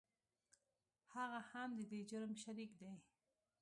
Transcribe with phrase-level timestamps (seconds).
[1.15, 2.91] هغه هم د دې جرم شریک دی.